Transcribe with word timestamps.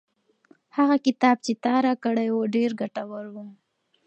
هغه 0.77 0.95
کتاب 1.05 1.35
چې 1.45 1.51
تا 1.63 1.73
راکړی 1.85 2.27
و 2.31 2.49
ډېر 2.55 2.71
ګټور 2.81 3.25
و. 3.33 3.35